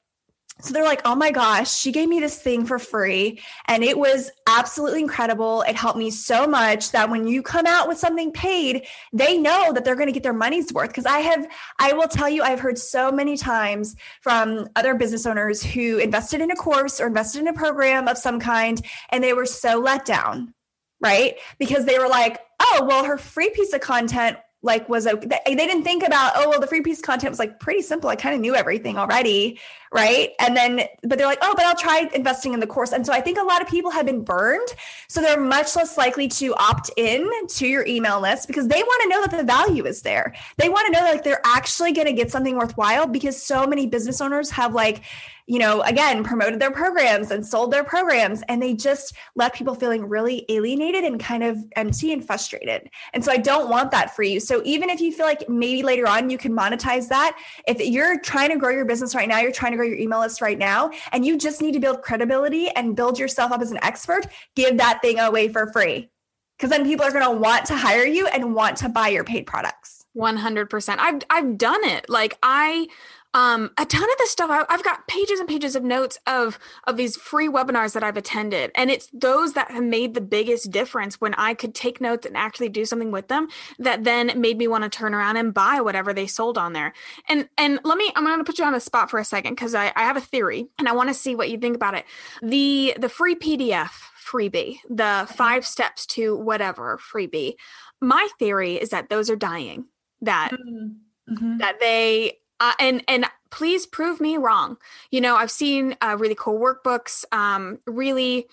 [0.60, 3.40] so they're like, oh my gosh, she gave me this thing for free.
[3.66, 5.62] And it was absolutely incredible.
[5.62, 9.72] It helped me so much that when you come out with something paid, they know
[9.72, 10.88] that they're going to get their money's worth.
[10.88, 11.46] Because I have,
[11.78, 16.40] I will tell you, I've heard so many times from other business owners who invested
[16.40, 19.78] in a course or invested in a program of some kind, and they were so
[19.78, 20.54] let down,
[21.00, 21.36] right?
[21.58, 25.54] Because they were like, oh, well, her free piece of content like was a they
[25.54, 28.10] didn't think about oh well the free piece content was like pretty simple.
[28.10, 30.32] I kind of knew everything already right?
[30.38, 32.92] And then but they're like oh but i'll try investing in the course.
[32.92, 34.68] And so i think a lot of people have been burned
[35.08, 39.02] so they're much less likely to opt in to your email list because they want
[39.02, 40.34] to know that the value is there.
[40.56, 43.66] They want to know that like they're actually going to get something worthwhile because so
[43.66, 45.02] many business owners have like
[45.48, 48.42] you know, again, promoted their programs and sold their programs.
[48.48, 52.90] And they just left people feeling really alienated and kind of empty and frustrated.
[53.14, 54.40] And so I don't want that for you.
[54.40, 58.20] So even if you feel like maybe later on you can monetize that, if you're
[58.20, 60.58] trying to grow your business right now, you're trying to grow your email list right
[60.58, 64.26] now, and you just need to build credibility and build yourself up as an expert,
[64.54, 66.10] give that thing away for free.
[66.58, 69.24] Because then people are going to want to hire you and want to buy your
[69.24, 69.98] paid products.
[70.16, 70.96] 100%.
[70.98, 72.08] I've I've done it.
[72.08, 72.88] Like I
[73.34, 76.58] um, a ton of this stuff I, have got pages and pages of notes of
[76.84, 80.70] of these free webinars that i've attended and it's those that have made the biggest
[80.70, 84.56] difference when i could take notes and actually do something with them that then made
[84.56, 86.92] me want to turn around and buy whatever they sold on there
[87.28, 89.52] and and let me i'm going to put you on the spot for a second
[89.52, 91.94] because I, I have a theory and i want to see what you think about
[91.94, 92.04] it
[92.42, 93.90] the the free pdf
[94.24, 97.54] freebie the five steps to whatever freebie
[98.00, 99.86] my theory is that those are dying
[100.20, 101.34] that mm-hmm.
[101.34, 101.58] mm-hmm.
[101.58, 104.76] that they uh, and and please prove me wrong.
[105.10, 108.46] You know, I've seen uh, really cool workbooks, um, really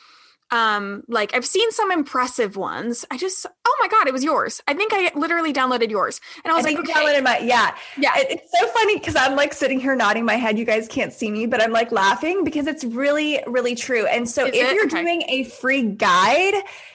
[0.52, 3.04] um like i've seen some impressive ones.
[3.10, 4.62] I just oh my god it was yours.
[4.68, 6.22] I think i literally downloaded yours.
[6.44, 6.94] And i was I like okay.
[6.94, 7.76] downloaded my yeah.
[7.98, 8.12] Yeah.
[8.18, 11.12] It- it's so funny because i'm like sitting here nodding my head you guys can't
[11.14, 14.06] see me but i'm like laughing because it's really really true.
[14.06, 14.76] And so Is if it?
[14.76, 15.02] you're Okay.
[15.02, 16.54] doing a free guide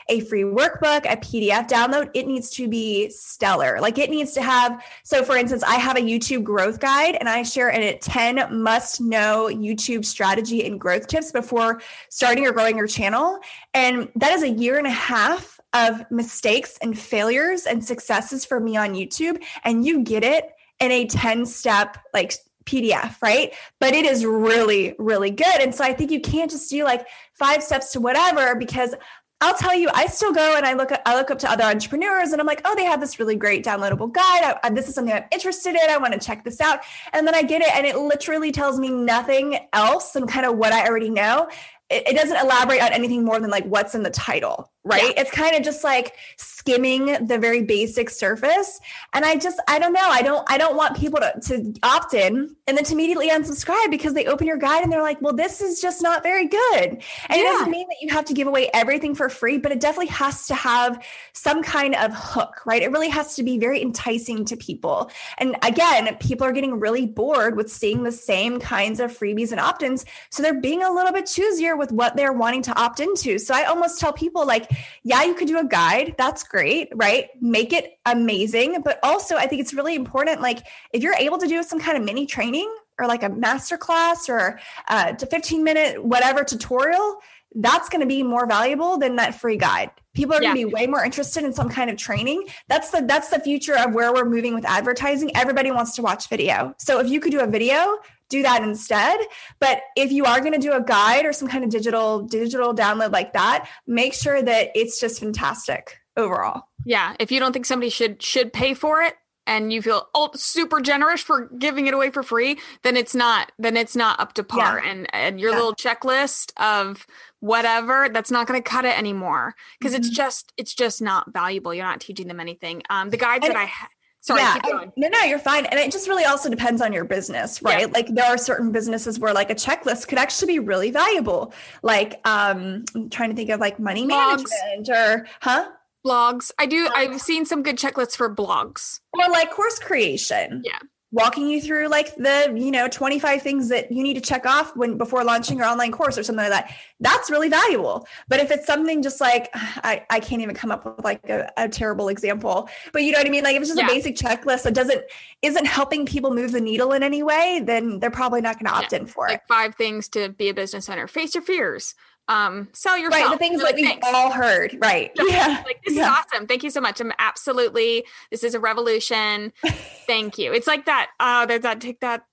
[0.08, 3.80] a free workbook a pdf download it needs to be stellar.
[3.80, 7.28] Like it needs to have so for instance i have a youtube growth guide and
[7.28, 12.52] i share in it 10 must know youtube strategy and growth tips before starting or
[12.52, 13.38] growing your channel
[13.74, 18.60] and that is a year and a half of mistakes and failures and successes for
[18.60, 19.42] me on YouTube.
[19.64, 20.50] And you get it
[20.80, 22.32] in a 10 step like
[22.64, 23.52] PDF, right?
[23.78, 25.60] But it is really, really good.
[25.60, 28.94] And so I think you can't just do like five steps to whatever because
[29.42, 31.64] I'll tell you, I still go and I look at, I look up to other
[31.64, 34.58] entrepreneurs and I'm like, oh, they have this really great downloadable guide.
[34.62, 35.88] I, this is something I'm interested in.
[35.88, 36.80] I want to check this out.
[37.14, 40.58] And then I get it and it literally tells me nothing else than kind of
[40.58, 41.48] what I already know.
[41.90, 45.12] It, it doesn't elaborate on anything more than like what's in the title, right?
[45.16, 48.80] It's kind of just like skimming the very basic surface.
[49.12, 50.08] And I just, I don't know.
[50.08, 53.90] I don't, I don't want people to, to opt in and then to immediately unsubscribe
[53.90, 56.82] because they open your guide and they're like, well, this is just not very good.
[56.82, 59.80] And it doesn't mean that you have to give away everything for free, but it
[59.80, 62.82] definitely has to have some kind of hook, right?
[62.82, 65.10] It really has to be very enticing to people.
[65.36, 69.60] And again, people are getting really bored with seeing the same kinds of freebies and
[69.60, 70.06] opt ins.
[70.30, 73.38] So they're being a little bit choosier with what they're wanting to opt into.
[73.38, 74.69] So I almost tell people, like,
[75.02, 76.14] yeah, you could do a guide.
[76.18, 77.28] That's great, right?
[77.40, 78.82] Make it amazing.
[78.82, 80.60] But also, I think it's really important, like,
[80.92, 84.28] if you're able to do some kind of mini training, or like a master class
[84.28, 87.20] or uh, a 15 minute whatever tutorial
[87.56, 90.72] that's going to be more valuable than that free guide people are going to be
[90.72, 94.12] way more interested in some kind of training that's the that's the future of where
[94.12, 97.46] we're moving with advertising everybody wants to watch video so if you could do a
[97.46, 97.98] video
[98.30, 99.18] do that instead
[99.58, 102.74] but if you are going to do a guide or some kind of digital digital
[102.74, 107.66] download like that make sure that it's just fantastic overall Yeah, if you don't think
[107.66, 109.14] somebody should should pay for it
[109.46, 113.52] and you feel oh super generous for giving it away for free, then it's not
[113.58, 115.56] then it's not up to par and and your Yeah.
[115.56, 117.06] little checklist of
[117.40, 120.14] whatever that's not going to cut it anymore because it's Mhm.
[120.14, 121.72] just it's just not valuable.
[121.74, 122.82] You're not teaching them anything.
[122.90, 123.88] Um the guides And- that I ha-
[124.20, 124.58] sorry, yeah,
[124.96, 125.66] no, no, you're fine.
[125.66, 127.74] And it just really also depends on your business, Yeah.
[127.74, 127.92] right?
[127.92, 131.52] Like there are certain businesses where like a checklist could actually be really valuable.
[131.82, 134.44] Like um I'm trying to think of like money Blogs.
[134.48, 135.68] management or huh?
[136.06, 136.50] Blogs.
[136.58, 139.00] I do I've seen some good checklists for blogs.
[139.12, 140.62] Or like course creation.
[140.64, 140.78] Yeah.
[141.12, 144.76] Walking you through like the, you know, 25 things that you need to check off
[144.76, 146.72] when before launching your online course or something like that.
[147.00, 148.06] That's really valuable.
[148.28, 151.50] But if it's something just like I, I can't even come up with like a,
[151.56, 152.68] a terrible example.
[152.92, 153.42] But you know what I mean?
[153.42, 153.86] Like if it's just Yeah.
[153.86, 155.02] a basic checklist that doesn't
[155.42, 158.78] isn't helping people move the needle in any way, then they're probably not going to
[158.78, 159.32] opt in for it.
[159.32, 161.08] Like five things to be a business owner.
[161.08, 161.94] Face your fears.
[162.30, 163.22] Um sell yourself.
[163.22, 163.32] Right.
[163.32, 164.78] The things You're that like, we've "Thanks." all heard.
[164.80, 165.10] Right.
[165.16, 165.62] Yeah.
[165.66, 166.12] like this Yeah.
[166.12, 169.52] is awesome thank you so much i'm absolutely this is a revolution
[170.06, 172.24] thank you it's like that oh there's that take that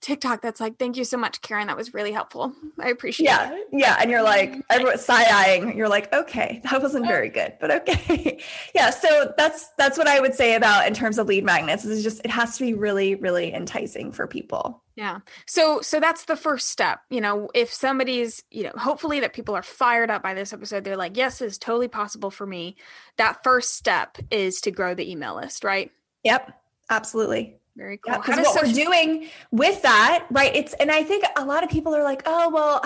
[0.00, 3.30] tiktok that's like thank you so much karen that was really helpful i appreciate it
[3.30, 5.76] Yeah, yeah, and you're like everyone side eyeing.
[5.76, 8.38] You're like, okay, that wasn't very good, but okay,
[8.74, 8.90] yeah.
[8.90, 11.84] So that's that's what I would say about in terms of lead magnets.
[11.84, 14.82] Is just it has to be really, really enticing for people.
[14.98, 19.32] Yeah so so that's the first step you know if somebody's you know hopefully that
[19.32, 22.76] people are fired up by this episode they're like yes it's totally possible for me
[23.16, 25.90] that first step is to grow the email list right
[26.24, 26.52] Yep,
[26.90, 27.56] absolutely.
[27.76, 30.54] very cool because what we're doing with that, right?
[30.54, 32.82] It's and I think a lot of people are like, oh well,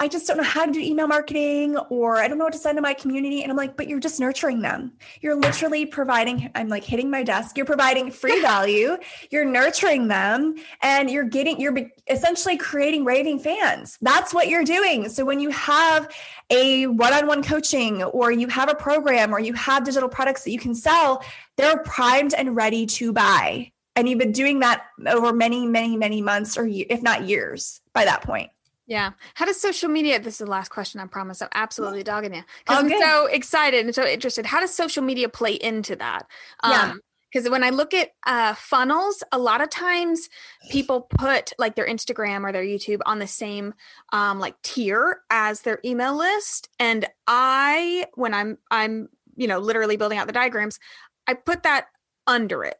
[0.00, 2.58] I just don't know how to do email marketing, or I don't know what to
[2.58, 3.42] send to my community.
[3.42, 4.92] And I'm like, but you're just nurturing them.
[5.20, 6.50] You're literally providing.
[6.54, 7.56] I'm like hitting my desk.
[7.56, 8.96] You're providing free value.
[9.30, 11.60] You're nurturing them, and you're getting.
[11.60, 13.96] You're essentially creating raving fans.
[14.00, 15.08] That's what you're doing.
[15.08, 16.12] So when you have
[16.50, 20.58] a one-on-one coaching, or you have a program, or you have digital products that you
[20.58, 21.24] can sell,
[21.56, 26.20] they're primed and ready to buy and you've been doing that over many many many
[26.20, 28.50] months or if not years by that point
[28.86, 29.12] Yeah.
[29.34, 31.40] How does social media, this is the last question, I promise.
[31.40, 32.42] I'm absolutely dogging you.
[32.66, 34.44] Because Oh, I'm so excited and so interested.
[34.44, 36.26] How does social media play into that?
[36.62, 36.94] Yeah.
[37.32, 40.28] Because when I look at uh, funnels, a lot of times
[40.70, 43.74] people put like their Instagram or their YouTube on the same
[44.12, 46.68] um, like tier as their email list.
[46.78, 50.78] And I, when I'm, I'm, you know, literally building out the diagrams,
[51.26, 51.86] I put that
[52.26, 52.76] under it.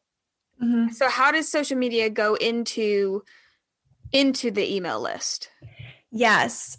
[0.63, 0.95] Mhm.
[0.95, 3.25] So how does social media go into
[4.13, 5.49] into the email list?
[6.15, 6.79] Yes.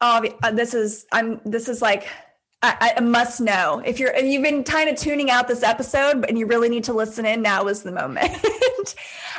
[0.00, 2.08] Uh, this is i'm this is like
[2.62, 3.82] I, I, must know.
[3.84, 6.84] If you're if you've been kind of tuning out this episode and you really need
[6.84, 8.32] to listen in now is the moment.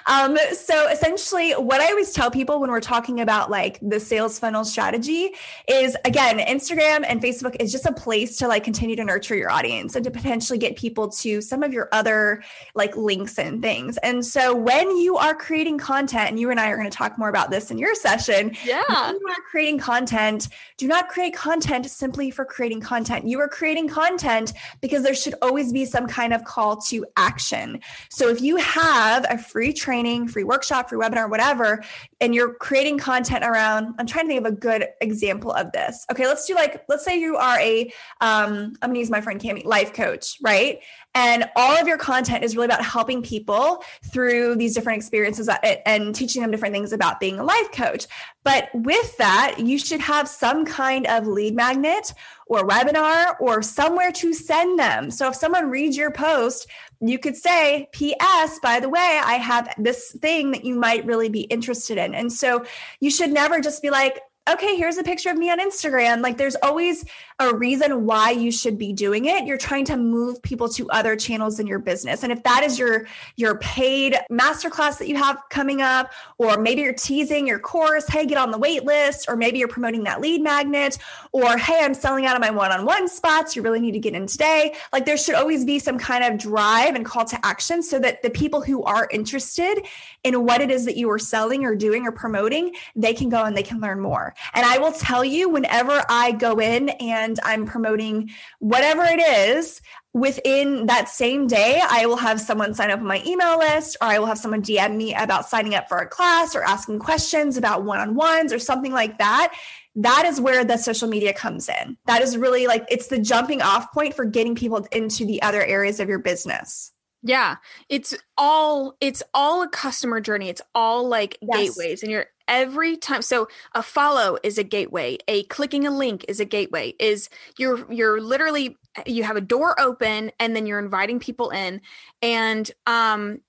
[0.06, 4.38] Um, so essentially what i always tell people when we're talking about like the sales
[4.38, 5.32] funnel strategy
[5.68, 9.50] is again instagram and facebook is just a place to like continue to nurture your
[9.50, 12.44] audience and to potentially get people to some of your other
[12.76, 13.98] like links and things.
[13.98, 17.18] And so when you are creating content and you and i are going to talk
[17.18, 18.84] more about this in your session yeah.
[18.88, 23.30] when you are creating content do not create content simply for creating content content.
[23.30, 27.80] You are creating content because there should always be some kind of call to action.
[28.10, 31.84] So if you have a free training, free workshop, free webinar, whatever,
[32.20, 36.06] and you're creating content around, I'm trying to think of a good example of this.
[36.12, 37.86] Okay, let's do like, let's say you are a,
[38.22, 40.80] um, I'm gonna use my friend Cami, life coach, right?
[41.16, 45.48] And all of your content is really about helping people through these different experiences
[45.86, 48.08] and teaching them different things about being a life coach.
[48.44, 52.14] But with that, you should have some kind of lead magnet
[52.48, 55.12] or webinar or somewhere to send them.
[55.12, 56.68] So if someone reads your post,
[57.00, 61.30] you could say, P.S., by the way, I have this thing that you might really
[61.30, 62.16] be interested in.
[62.16, 62.66] And so
[63.00, 66.22] you should never just be like, okay, here's a picture of me on Instagram.
[66.22, 67.06] Like there's always
[67.50, 69.46] a reason why you should be doing it.
[69.46, 72.24] You're trying to move people to other channels in your business.
[72.24, 76.82] And if that is your your paid masterclass that you have coming up, or maybe
[76.82, 80.22] you're teasing your course, hey, get on the wait list, or maybe you're promoting that
[80.22, 80.98] lead magnet,
[81.32, 83.56] or hey, I'm selling out of my one-on-one spots.
[83.56, 84.76] You really need to get in today.
[84.92, 88.22] Like there should always be some kind of drive and call to action so that
[88.22, 89.86] the people who are interested
[90.24, 93.44] in what it is that you are selling or doing or promoting, they can go
[93.44, 94.34] and they can learn more.
[94.54, 98.30] And I will tell you, whenever I go in and I'm promoting
[98.60, 99.82] whatever it is,
[100.14, 104.08] within that same day, I will have someone sign up on my email list, or
[104.08, 107.58] I will have someone DM me about signing up for a class or asking questions
[107.58, 109.54] about one on ones or something like that.
[109.96, 111.98] That is where the social media comes in.
[112.06, 115.64] That is really like it's the jumping off point for getting people into the other
[115.64, 116.92] areas of your business.
[117.24, 117.56] Yeah,
[117.90, 120.50] it's all it's all a customer journey.
[120.50, 121.76] It's all like yes.
[121.76, 126.26] gateways and you're every time so a follow is a gateway a clicking a link
[126.28, 130.80] is a gateway is you're you're literally you have a door open and then you're
[130.80, 131.82] inviting people in
[132.22, 133.40] and um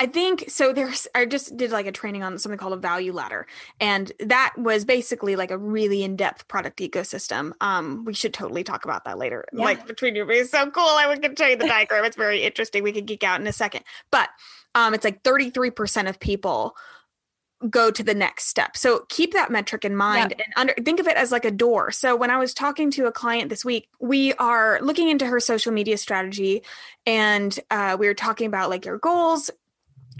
[0.00, 0.72] I think so.
[0.72, 3.46] There's, I just did like a training on something called a value ladder,
[3.80, 7.52] and that was basically like a really in depth product ecosystem.
[7.60, 9.44] Um, we should totally talk about that later.
[9.52, 9.62] Yeah.
[9.62, 10.82] Like between you, it's so cool.
[10.82, 12.06] I would can show you the diagram.
[12.06, 12.82] it's very interesting.
[12.82, 14.30] We could geek out in a second, but
[14.74, 16.74] um, it's like 33% of people
[17.68, 18.76] go to the next step.
[18.76, 20.40] So keep that metric in mind yep.
[20.46, 21.90] and under, think of it as like a door.
[21.90, 25.40] So when I was talking to a client this week, we are looking into her
[25.40, 26.62] social media strategy
[27.06, 29.50] and uh, we were talking about like your goals,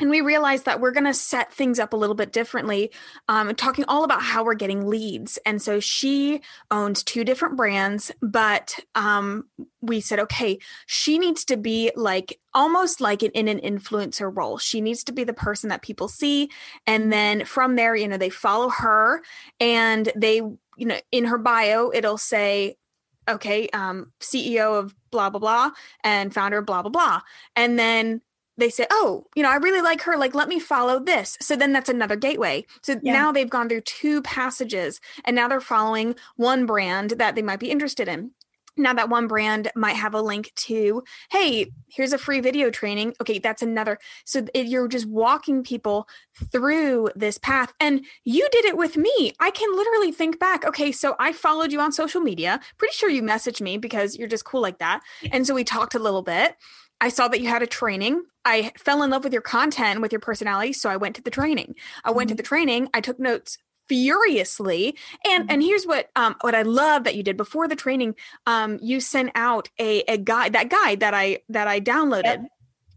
[0.00, 2.90] and we realized that we're going to set things up a little bit differently
[3.28, 5.38] um, talking all about how we're getting leads.
[5.46, 6.40] And so she
[6.70, 9.44] owns two different brands but um,
[9.80, 14.58] we said okay she needs to be like almost like in, in an influencer role.
[14.58, 16.50] She needs to be the person that people see
[16.86, 19.22] and then from there you know they follow her
[19.58, 22.76] and they you know in her bio it'll say
[23.28, 25.70] okay um, ceo of blah blah blah
[26.02, 27.20] and founder of blah blah blah
[27.54, 28.20] and then
[28.60, 30.16] they say, oh, you know, I really like her.
[30.16, 31.36] Like, let me follow this.
[31.40, 32.64] So then that's another gateway.
[32.82, 33.12] So yeah.
[33.12, 37.60] now they've gone through two passages and now they're following one brand that they might
[37.60, 38.32] be interested in.
[38.76, 43.14] Now that one brand might have a link to, hey, here's a free video training.
[43.20, 43.98] Okay, that's another.
[44.24, 46.08] So you're just walking people
[46.50, 47.72] through this path.
[47.80, 49.32] And you did it with me.
[49.40, 50.64] I can literally think back.
[50.64, 52.60] Okay, so I followed you on social media.
[52.78, 55.00] Pretty sure you messaged me because you're just cool like that.
[55.30, 56.56] And so we talked a little bit.
[57.00, 58.24] I saw that you had a training.
[58.44, 61.30] I fell in love with your content, with your personality, so I went to the
[61.30, 61.74] training.
[62.04, 62.36] I went mm-hmm.
[62.36, 62.88] to the training.
[62.94, 65.50] I took notes furiously and mm-hmm.
[65.50, 68.14] and here's what um what i love that you did before the training
[68.46, 72.40] um you sent out a a guide that guide that i that i downloaded yep.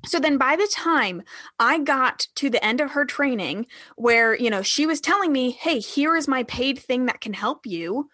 [0.05, 1.23] So then by the time
[1.59, 5.51] I got to the end of her training where, you know, she was telling me,
[5.51, 8.09] "Hey, here is my paid thing that can help you."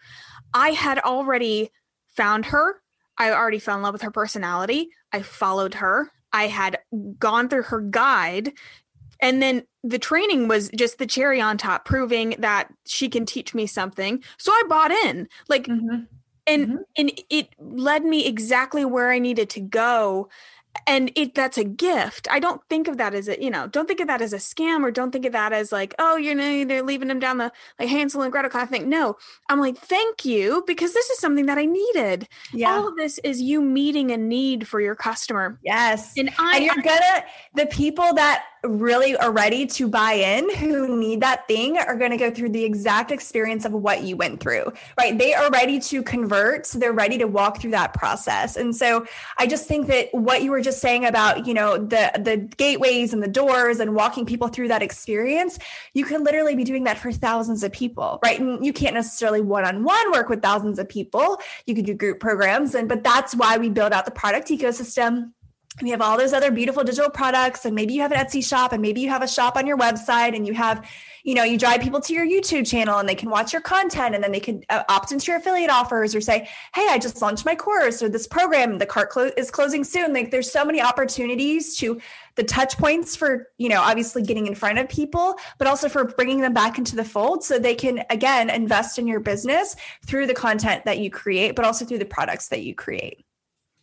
[0.54, 1.70] I had already
[2.16, 2.80] found her.
[3.20, 4.88] I already fell in love with her personality.
[5.12, 6.10] I followed her.
[6.32, 6.78] I had
[7.18, 8.52] gone through her guide.
[9.20, 13.54] And then the training was just the cherry on top, proving that she can teach
[13.54, 14.24] me something.
[14.38, 15.28] So I bought in.
[15.48, 16.04] Like, mm-hmm.
[16.46, 16.76] and mm-hmm.
[16.96, 20.30] and it led me exactly where I needed to go
[20.86, 22.28] and it that's a gift.
[22.30, 24.36] I don't think of that as a you know don't think of that as a
[24.36, 27.38] scam or don't think of that as like oh you know they're leaving them down
[27.38, 28.88] the like Hansel and Gretel kind of thing.
[28.88, 29.16] No,
[29.48, 32.28] I'm like thank you because this is something that I needed.
[32.52, 32.72] Yeah.
[32.72, 35.58] All of this is you meeting a need for your customer.
[35.62, 37.24] Yes, and, I, and you're gonna
[37.54, 42.10] the people that really are ready to buy in who need that thing are going
[42.10, 45.80] to go through the exact experience of what you went through right they are ready
[45.80, 49.06] to convert so they're ready to walk through that process and so
[49.38, 53.12] i just think that what you were just saying about you know the the gateways
[53.12, 55.58] and the doors and walking people through that experience
[55.94, 58.40] you can literally be doing that for thousands of people right?
[58.40, 61.40] And you can't necessarily one-on-one work with thousands of people.
[61.66, 65.32] You can do group programs and but that's why we build out the product ecosystem
[65.80, 68.72] we have all those other beautiful digital products and maybe you have an etsy shop
[68.72, 70.86] and maybe you have a shop on your website and you have
[71.22, 74.14] you know you drive people to your youtube channel and they can watch your content
[74.14, 77.22] and then they can uh, opt into your affiliate offers or say hey i just
[77.22, 80.12] launched my course or this program the cart clo- is closing soon.
[80.12, 82.00] Like there's so many opportunities to
[82.36, 86.04] the touch points for you know obviously getting in front of people but also for
[86.04, 90.26] bringing them back into the fold so they can again invest in your business through
[90.26, 93.24] the content that you create but also through the products that you create.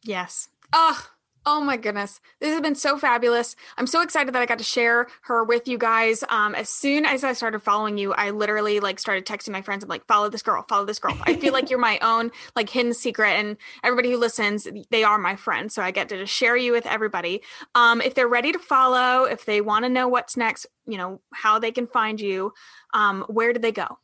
[0.03, 0.49] Yes.
[0.73, 1.07] Oh
[1.49, 2.19] Oh my goodness.
[2.41, 3.55] This has been so fabulous.
[3.77, 6.21] I'm so excited that I got to share her with you guys.
[6.27, 9.81] Um, as soon as I started following you, I literally like started texting my friends.
[9.81, 11.17] I'm like, follow this girl, follow this girl.
[11.25, 15.17] I feel like you're my own like hidden secret and everybody who listens, they are
[15.17, 15.73] my friends.
[15.73, 17.41] So I get to just share you with everybody.
[17.75, 21.21] Um, if they're ready to follow, if they want to know what's next, you know,
[21.33, 22.51] how they can find you,
[22.93, 23.97] um, where do they go?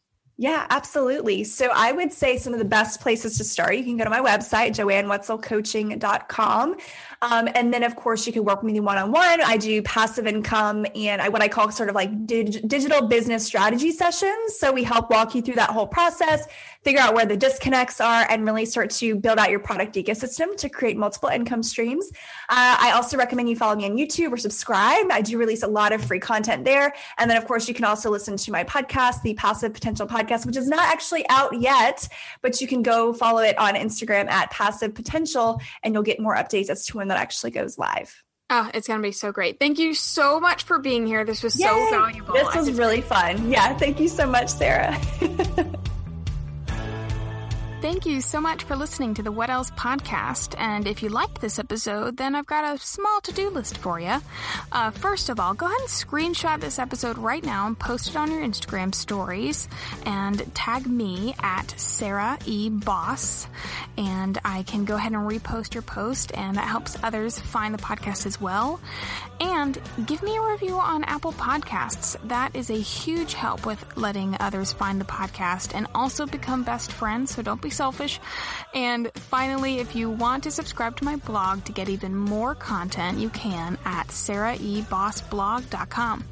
[0.43, 1.45] Yeah, absolutely.
[1.45, 3.77] So I would say some of the best places to start.
[3.77, 6.75] You can go to my website, joannewetzelcoaching.com.
[7.21, 9.39] Um, and then, of course, you can work with me one on one.
[9.39, 13.45] I do passive income and I, what I call sort of like dig- digital business
[13.45, 14.57] strategy sessions.
[14.57, 16.45] So we help walk you through that whole process,
[16.81, 20.57] figure out where the disconnects are, and really start to build out your product ecosystem
[20.57, 22.11] to create multiple income streams.
[22.49, 25.05] Uh, I also recommend you follow me on YouTube or subscribe.
[25.09, 26.93] I do release a lot of free content there.
[27.17, 30.32] And then, of course, you can also listen to my podcast, the Passive Potential Podcast
[30.34, 32.07] podcast, which is not actually out yet,
[32.41, 36.36] but you can go follow it on Instagram at Passive Potential and you'll get more
[36.36, 38.23] updates as to when that actually goes live.
[38.49, 39.59] Oh, it's going to be so great.
[39.59, 41.25] Thank you so much for being here.
[41.25, 41.65] This was Yay!
[41.65, 42.34] so valuable.
[42.34, 43.49] This was really fun.
[43.49, 43.75] Yeah.
[43.77, 44.99] Thank you so much, Sarah.
[47.84, 50.57] Thank you so much for listening to the What Else podcast.
[50.57, 53.99] And if you liked this episode, then I've got a small to do list for
[53.99, 54.21] you.
[54.71, 58.15] Uh, first of all, go ahead and screenshot this episode right now and post it
[58.15, 59.67] on your Instagram stories
[60.05, 62.69] and tag me at Sarah E.
[62.69, 63.47] Boss.
[63.97, 67.84] And I can go ahead and repost your post, and that helps others find the
[67.84, 68.79] podcast as well.
[69.41, 72.15] And give me a review on Apple Podcasts.
[72.29, 76.93] That is a huge help with letting others find the podcast and also become best
[76.93, 77.36] friends.
[77.36, 78.21] So don't be selfish.
[78.74, 83.19] And finally, if you want to subscribe to my blog to get even more content,
[83.19, 86.24] you can at sarahibossblog.com.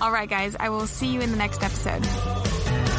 [0.00, 2.97] All right, guys, I will see you in the next episode.